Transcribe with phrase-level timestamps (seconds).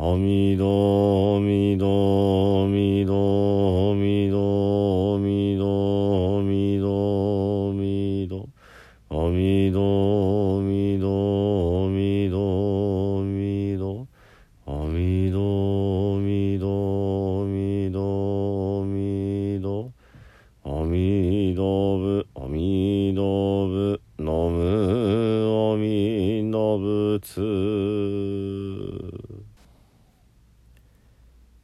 [0.00, 8.48] おみどおみどおみどおみどおみどおみどおみど。
[9.10, 14.06] おみどおみどおみどおみど。
[14.66, 19.90] おみどおみどおみどおみど。
[20.62, 27.98] おみどぶおみどぶのむおみどぶつ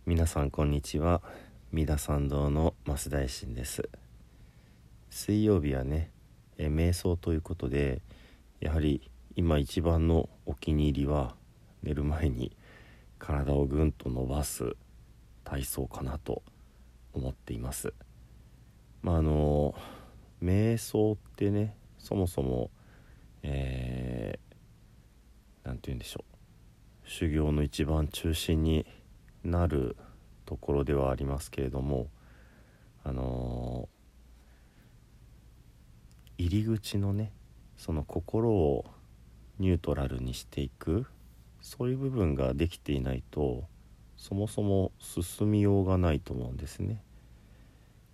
[0.06, 1.22] 皆さんこんにちは。
[1.72, 3.88] 三田参道の増大臣です。
[5.08, 6.10] 水曜日はね
[6.58, 8.02] え瞑想ということで
[8.60, 11.36] やはり今一番のお気に入りは
[11.82, 12.54] 寝る前に
[13.18, 14.76] 体をぐんと伸ばす
[15.42, 16.42] 体操かなと
[17.14, 17.94] 思っています。
[19.00, 19.74] まああの
[20.42, 22.70] 瞑想ってねそもそも
[23.42, 27.08] えー、て言うんでしょう。
[27.08, 28.84] 修行の一番中心に
[29.44, 29.96] なる
[30.46, 32.08] ところではありますけれども
[33.04, 33.94] あのー
[36.36, 37.32] 入り口のね
[37.76, 38.84] その心を
[39.60, 41.06] ニュートラルにしていく
[41.60, 43.64] そういう部分ができていないと
[44.16, 47.02] そもそも進みようがないと思うんですね。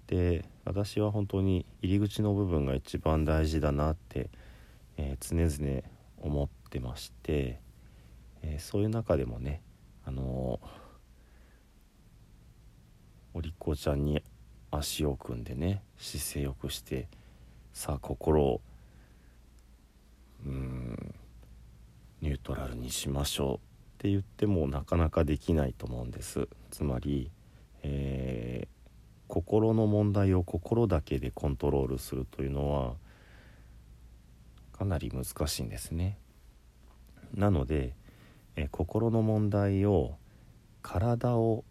[0.07, 4.29] で私は本当に入り口の部分が一番大事だなって、
[4.97, 5.83] えー常々
[6.21, 7.61] 思ってまして、
[8.43, 9.63] えーそういう中でもね
[10.05, 10.80] あのー
[13.35, 14.23] お利口ちゃんに
[14.71, 17.09] 足を組んでね姿勢よくして
[17.73, 18.61] さあ心を
[20.47, 21.15] うん
[22.21, 23.59] ニュートラルにしましょうっ
[23.99, 26.49] て言ってもなかなかできないと思うんです。
[26.71, 27.31] つまり、
[27.83, 28.81] えー
[29.29, 32.95] 心の問題を心だけでコントロールするというのは
[34.77, 36.19] かなり難しいんですね。
[37.33, 37.95] なので、
[38.57, 40.17] えー心の問題を
[40.83, 41.65] 体を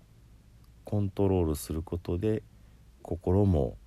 [0.90, 2.42] コントロールすることで
[3.04, 3.78] 心も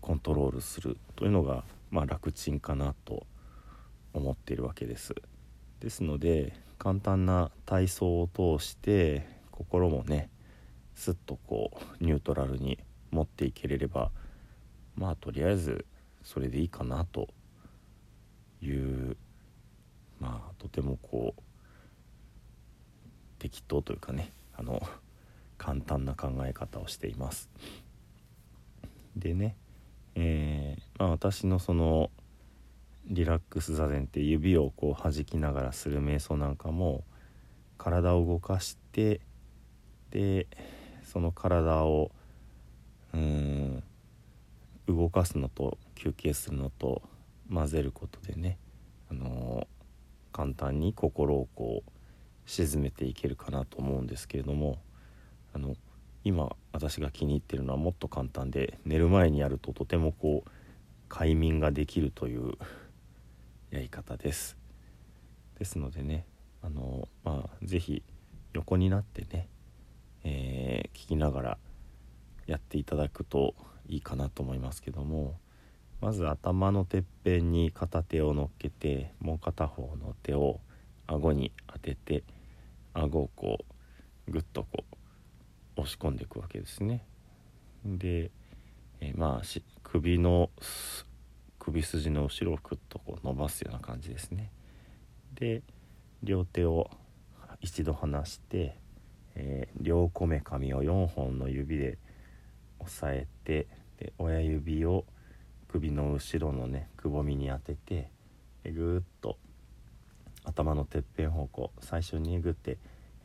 [0.00, 3.26] コントロールするというのが、まあ、楽ちんかなと
[4.14, 5.14] 思っているわけです。
[5.80, 8.28] ですので簡単な体操を
[8.58, 10.30] 通して心もね
[10.94, 11.70] すっとこ
[12.00, 12.78] うニュートラルに
[13.10, 14.10] 持っていけれれば
[14.96, 15.84] まあとりあえず
[16.24, 17.28] それでいいかなと
[18.62, 19.18] いう
[20.18, 21.42] まあとてもこう
[23.38, 24.80] 適当というかねあの
[25.58, 27.50] 簡単な考え方をしています。
[29.16, 29.56] でね、
[30.14, 32.10] えーまあ、私のその
[33.06, 37.04] リラックス座禅って指をこう弾きながらする瞑想なんかも
[37.76, 39.20] 体を動かして
[40.10, 40.46] で
[41.04, 42.10] その体を
[43.12, 43.82] うん
[44.86, 47.02] 動かすのと休憩するのと
[47.52, 48.58] 混ぜることでね、
[49.10, 49.78] あのー
[50.38, 51.90] 簡単に心をこう
[52.46, 54.78] 沈めていけるかなと思うんですけれども
[55.52, 55.76] あの
[56.24, 60.50] 今私が気に入ってるのはもっと簡単で寝る前にやるととてもこう
[61.08, 62.52] 快眠ができるという
[63.70, 64.56] やり方です。
[65.58, 66.26] ですのでね
[66.62, 68.02] あのまあ是非
[68.52, 69.48] 横になってね、
[70.24, 71.58] えー聞きながら
[72.46, 73.54] やっていただくと
[73.88, 75.38] いいかなと思いますけども
[76.00, 80.60] まず頭のてっぺんに片手を乗っけてもう片方の手を
[81.06, 82.24] 顎に当てて
[82.94, 83.58] 顎をこ
[84.28, 84.97] うぐっとこう
[85.80, 87.04] 押し込んでいくわけですね。
[87.84, 88.30] で、
[89.00, 90.50] えまあ首の
[91.58, 94.50] 首筋の後ろをくっとこう伸ばすような感じですね。
[95.34, 95.62] で
[96.22, 96.90] 両手を
[97.60, 98.76] 一度離して、
[99.34, 101.98] えー両こめかみを4本の指で
[102.80, 105.04] 押さえてで親指を
[105.68, 108.10] 首の後ろのねくぼみに当てて
[108.64, 109.38] ぐーっと
[110.44, 112.78] 頭のてっぺん方向最初にグって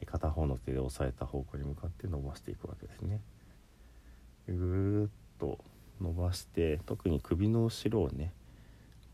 [0.05, 3.19] 片方の手で押さえた方向に向かって伸ばしていくわけですね。
[4.47, 5.09] ぐーっ
[5.39, 5.59] と
[6.01, 8.33] 伸ばして特に首の後ろをね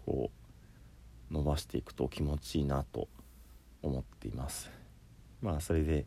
[0.06, 0.32] こ
[1.32, 3.08] う伸ばしていくと気持ちいいなと
[3.82, 4.72] 思っています。
[5.42, 6.06] まあそれで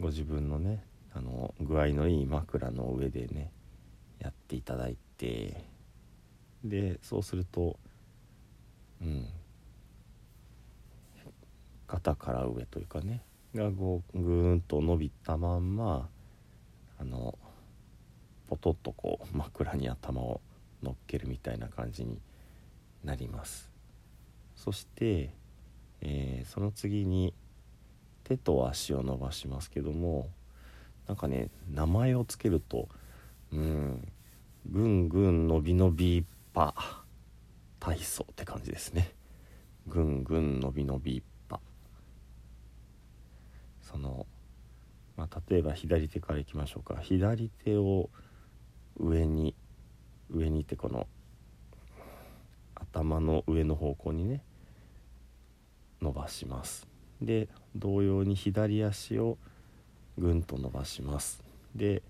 [0.00, 0.82] ご自分のね
[1.14, 3.50] あの具合のいい枕の上でね
[4.20, 5.64] やっていただいて
[6.64, 7.78] でそうすると
[9.00, 9.26] うん
[11.86, 13.22] 肩から上というかね
[13.58, 16.08] がこうぐーんと伸びたまんま
[16.98, 17.36] あの
[18.48, 20.40] ポトッとこう枕に頭を
[20.82, 22.18] 乗っけるみたいな感じに
[23.04, 23.70] なります。
[24.56, 25.30] そして、
[26.00, 27.34] えー、その次に
[28.24, 30.30] 手と足を伸ばしますけども
[31.06, 32.88] なんかね名前を付けると
[33.52, 34.12] うん
[34.70, 36.74] ぐんぐん伸び伸びパ
[37.80, 39.14] 体操って感じですね。
[39.86, 41.37] ぐんぐん伸び伸びパ
[43.90, 44.26] その
[45.16, 47.00] まあ、例えば左手からいきましょうか。
[47.00, 48.08] 左手を
[49.00, 49.52] 上に
[50.30, 51.08] 上にってこの
[52.76, 54.42] 頭の上の方向にね
[56.00, 56.86] 伸ばします。
[57.20, 59.38] で同様に左足を
[60.16, 61.42] ぐんと伸ばします。
[61.74, 62.02] で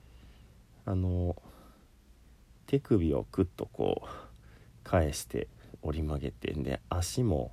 [0.84, 1.34] あの
[2.66, 4.08] 手首をクッとこう
[4.84, 5.48] 返して
[5.80, 7.52] 折り曲げてで足も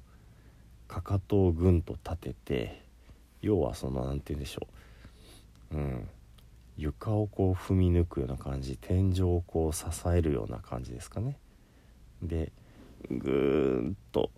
[0.89, 2.84] かかとをぐんと立てて
[3.45, 4.67] 要はその何て言うんでしょ
[5.71, 5.75] う。
[5.75, 6.09] うん。
[6.77, 11.37] 床をこう踏み抜くような感じ天井をこう支えるような感じですかね。
[12.21, 12.51] で
[13.09, 14.31] ぐーっと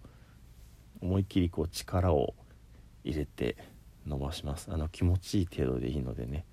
[1.01, 2.35] 思いっきりこう力を
[3.03, 3.55] 入れて
[4.05, 4.69] 伸ばします。
[4.71, 6.45] あの気持ちいい程度でいいのでね。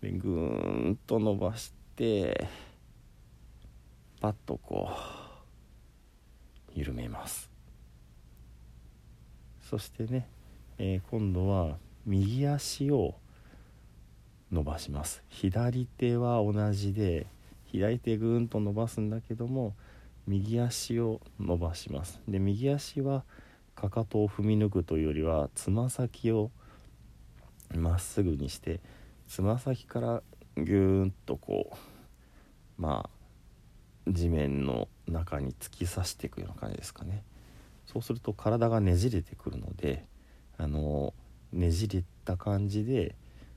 [0.00, 2.46] でぐーんと伸ばして
[4.20, 7.50] パッとこう緩めます。
[9.62, 10.28] そしてね、
[10.78, 13.14] えー、今度は右足を
[14.50, 15.22] 伸ばします。
[15.28, 17.26] 左手は同じで
[17.66, 19.74] 左手ぐーんと伸ばすんだけども
[20.26, 22.20] 右足を伸ばします。
[22.28, 23.24] で右足は
[23.74, 26.50] かかとを踏み抜くというよりはつま先を
[27.74, 28.80] まっすぐにして
[29.26, 30.22] つま先から
[30.56, 37.22] ぎゅーっとこうまあ地面の中に突き刺していくような感じですかね。
[37.86, 40.06] そうすると体がねじれてくるので
[40.58, 41.14] あの
[41.52, 43.14] ねじれた感じで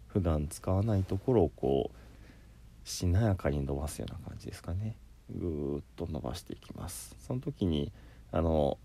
[0.07, 4.95] 普段使わないところをこうしなやかに伸ばすような感じですかね。
[5.29, 7.15] ぐーっと伸ばしていきます。
[7.19, 7.91] その時に
[8.31, 8.77] あの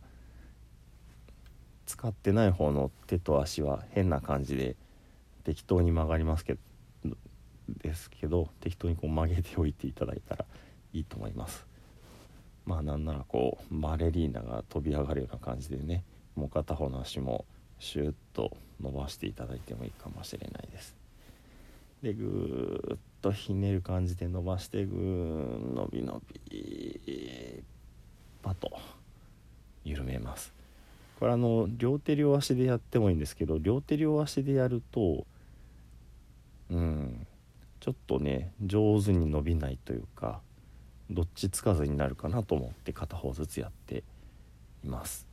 [1.87, 4.76] 使ってない方の手と足は変な感じで
[5.44, 6.55] 適当に曲がりますけ
[7.05, 7.17] ど
[7.69, 10.44] ですけど適当にこう曲げておいていただいたら
[10.93, 11.67] いいと思います。
[12.65, 16.05] まあなんならこうバレリーナが飛び上がるような感じでね
[16.35, 17.44] もう片方の足も
[17.82, 20.94] シュッと伸ばしていただいてもいいかもしれないです。
[22.00, 27.65] でぐーっとひねる感じで伸ばしてぐー伸び伸び
[28.41, 28.70] パッと
[29.84, 30.53] 緩めます。
[31.19, 35.27] これあの両手両足でやってもいいんですけど両手両足でやると
[36.70, 37.27] うん
[37.81, 40.41] ちょっとね上手に伸びないというか
[41.10, 44.05] どっちつかずになるかなと思って片方ずつやって
[44.84, 45.31] います。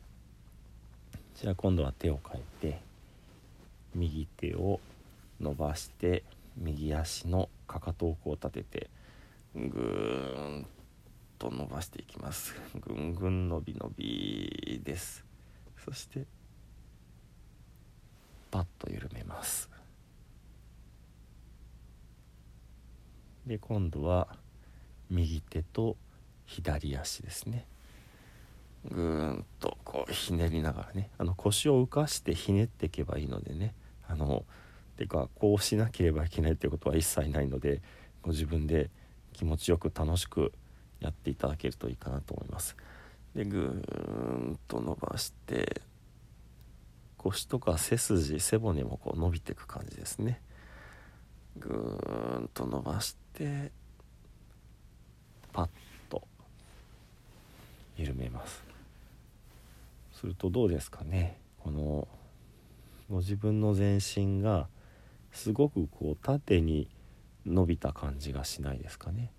[1.41, 2.81] じゃあ今度は手を変えて
[3.95, 4.81] 右手を
[5.39, 6.23] 伸ばして
[6.57, 8.89] 右足のかかとをこう立てて
[9.55, 10.67] ぐーん
[11.37, 12.53] と伸ばしていきます。
[12.85, 15.23] ぐんぐん伸び伸びです。
[15.77, 16.25] そして
[18.51, 19.69] パッと緩めます。
[23.47, 24.27] で今度は
[25.09, 25.95] 右手と
[26.45, 27.65] 左足ですね。
[28.85, 33.73] ぐーんとこうひねりながらねあの腰を浮かしてひねっていけばいいのでね
[34.07, 34.45] あの
[34.97, 37.81] てかこうしなければいけないっていうことは一切ないので
[38.21, 38.89] ご自分で
[39.33, 40.51] 気持ちよく楽しく
[40.99, 42.75] やっていただけるといいかなと思います。
[43.35, 43.61] でぐー
[44.51, 45.81] んと伸ばして
[47.17, 50.41] 腰とか背筋背骨もこう伸びていく感じですね。
[51.57, 53.71] ぐーんと伸ばして
[55.53, 55.69] パッ
[56.09, 56.23] と
[57.97, 58.68] 緩めます。
[60.19, 61.39] するとどうですかね。
[61.59, 62.05] この
[63.09, 64.67] ご自分の全身が
[65.31, 66.89] すごくこう縦に
[67.45, 69.31] 伸びた感じがしないですかね。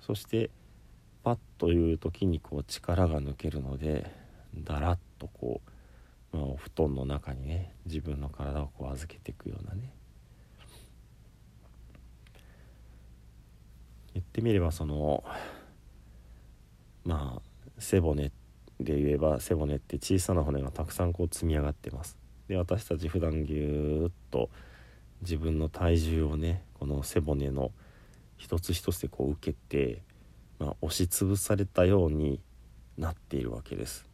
[0.00, 0.50] そして
[1.22, 4.10] パッという時にこう力が抜けるので
[4.52, 5.60] だらっとこ
[6.32, 9.92] う、まあ、お布団の中にね自分の体をこう預けていくようなね。
[14.14, 15.22] 言ってみればその
[17.04, 17.42] まあ
[17.78, 18.41] 背骨って
[18.80, 22.16] で言えば背骨って小さな骨がたくさんこう積み上がってます。
[22.48, 24.50] で私たち普段ぎゅーっと
[25.20, 27.70] 自分の体重をねこの背骨の
[28.36, 30.02] 一つ一つでこう受けて、
[30.58, 32.40] まあ、押しつぶされたように
[32.98, 34.04] なっているわけです。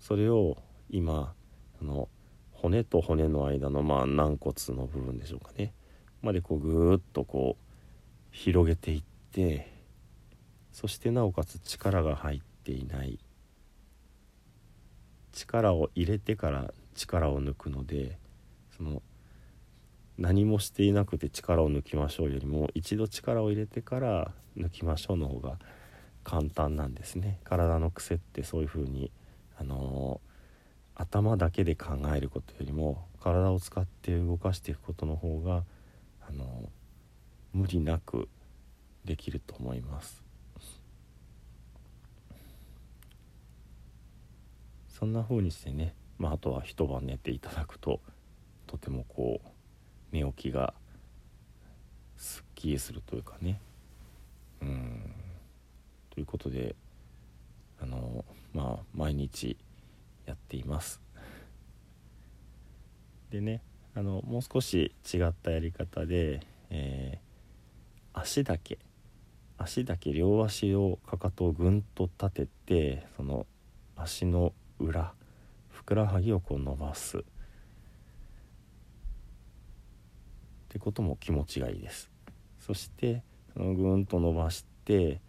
[0.00, 0.56] それを
[0.90, 1.34] 今
[1.80, 2.08] あの
[2.52, 5.72] 骨と骨の間のまあ軟骨の部分でしょうかね。
[6.22, 7.64] までこうぐーっとこう
[8.30, 9.72] 広げていって
[10.72, 13.18] そしてなおかつ力が入っていない。
[15.38, 18.18] 力を入れてから力を抜くので
[18.76, 19.02] その
[20.18, 25.58] 何もしていなくて力を抜きましょうよりも一度力を入れてから抜きましょうの方が
[26.24, 27.38] 簡単なんですね。
[27.44, 29.12] 体の癖ってそういう風に
[29.58, 35.62] あのー、頭だけで考えることよりも体を使って動かしていくことの方が
[36.28, 36.68] あのー、
[37.52, 38.28] 無理なく
[39.04, 40.27] できると思います。
[44.98, 48.00] そんな風にしてね、まあ、あとは一晩寝ていただくと
[48.66, 49.48] とてもこう
[50.10, 50.74] 寝起きが
[52.16, 53.60] すっきりするというかね。
[54.60, 55.12] うん。
[56.10, 56.74] ということで
[57.80, 59.56] あのまあ毎日
[60.26, 61.00] やっています。
[63.30, 63.62] でね
[63.94, 66.40] あのもう少し違ったやり方で、
[66.70, 68.78] えー、足だけ
[69.58, 73.46] 足だけ両足をかかとをぐんと立ててその
[73.94, 75.12] 足の裏
[75.68, 77.18] ふくらはぎをこう伸ばす。
[77.18, 77.22] っ
[80.68, 82.10] てことも気持ちがいいです。
[82.58, 83.22] そして
[83.54, 85.20] そのぐんと伸ばして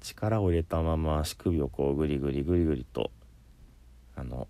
[0.00, 3.10] 力を入れたまま足首をこうグリグリグリグリと
[4.14, 4.46] あの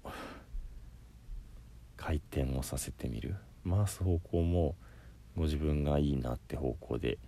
[1.97, 3.37] 回転をさせてみる。
[3.69, 4.77] 回す方向も
[5.37, 7.19] ご自分がいいなって方向で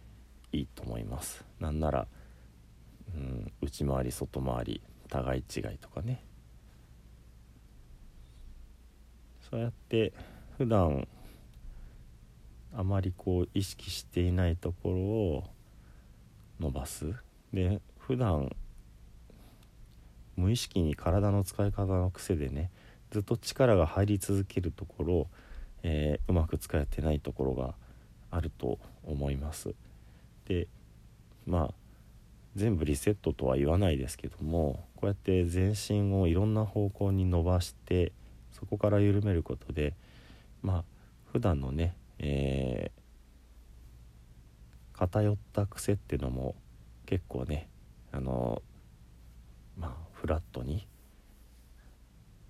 [0.53, 1.45] いいと思います。
[1.59, 2.07] なんなら、
[3.15, 6.27] うん、内回り外回り互い違いとかね。
[9.50, 10.12] そうやって
[10.57, 11.07] 普段
[12.76, 15.45] あまりこう意識していないところを
[16.61, 17.14] 伸ばす。
[17.52, 18.55] で普段
[20.37, 22.71] 無意識に体の使い方の癖でね
[23.11, 25.26] ずっと力が入り続けるところ、
[25.83, 27.75] えー、うまく使えてないところが
[28.31, 29.75] あると思います。
[30.47, 30.69] で
[31.47, 31.75] まあ
[32.55, 38.12] 全部リセットとは言わないですけどもこうやって全身をいろんな方向に伸ばして
[38.59, 39.95] そこから緩めることで
[40.62, 40.85] まあ
[41.33, 46.57] 普段のねえー、偏った癖っていうのも
[47.07, 47.69] 結構ね
[48.12, 48.62] あの
[49.79, 50.87] まあフラットに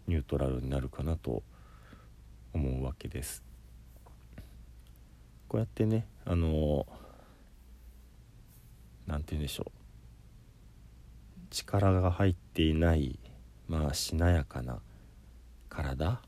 [0.06, 1.42] ニュートラルになるかなと
[2.54, 3.44] 思うわけです。
[5.48, 6.86] こうやってねあの
[9.06, 9.70] 何て言うんでしょう。
[11.50, 13.18] 力が入っていない
[13.68, 14.80] まあしなやかな
[15.78, 16.20] 体っ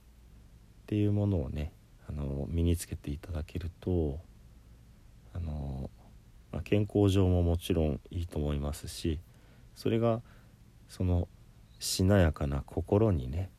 [0.87, 1.73] ていうものをね
[2.09, 4.19] あの身につけていただけると
[5.35, 5.91] あの、
[6.53, 9.19] まあ、健康上ももちろんいいと思いますし
[9.75, 10.21] それが
[10.89, 11.27] その
[11.81, 13.51] しなやかな心にね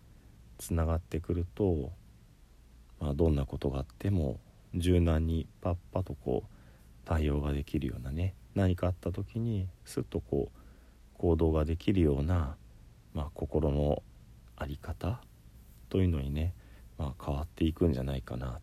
[0.57, 1.91] つながってくると、
[3.01, 4.39] まあ、どんなことがあっても
[4.73, 6.49] 柔軟にパッパとこう
[7.03, 10.57] 対応ができるようなね何かあった時にすっとこう
[11.17, 12.55] 行動ができるような、
[13.13, 14.03] まあ、心の
[14.57, 15.19] 在り方
[15.91, 16.55] というのにね
[17.01, 18.59] まあ、変わっていくんじゃないかな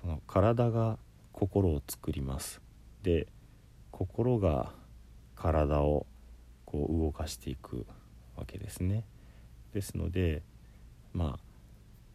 [0.00, 0.96] その体が
[1.32, 2.62] 心を作ります。
[3.02, 3.26] で
[3.90, 4.72] 心が
[5.34, 6.06] 体を
[6.64, 7.84] こう動かしていく
[8.34, 9.04] わけですね。
[9.74, 10.42] ですので
[11.12, 11.38] まあ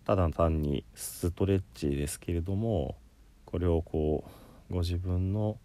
[0.05, 2.95] ただ単にストレッチですけれども
[3.45, 4.23] これをこ
[4.71, 5.59] うご自分の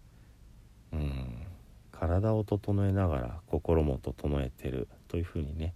[0.93, 1.47] うん
[1.91, 5.73] 体を整えながら心も整えてるというふうにね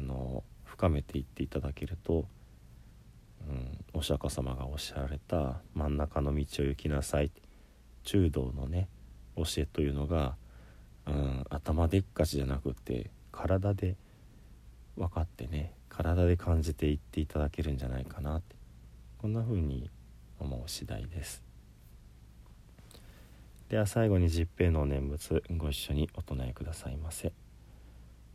[0.00, 2.24] あの深めていっていただけると、
[3.46, 7.30] うん、お釈迦様がおっしゃられた真ん中の道を行きなさい
[8.04, 8.88] 中道のね
[9.36, 10.36] 教えというのが、
[11.06, 13.96] うん、頭でっかちじゃなくて体で
[14.96, 18.56] 分かってね体で感じていっていただけるんじゃないかなって
[19.18, 19.90] こんな風に
[20.38, 21.42] 思う次第です
[23.68, 27.32] では最後に十平の念仏ご一緒にお唱えくださいませ。